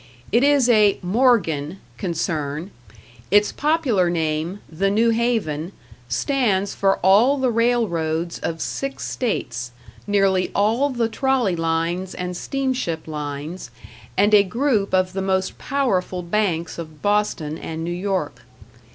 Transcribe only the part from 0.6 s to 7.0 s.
a "Morgan" concern; its popular name, "The New Haven", stands for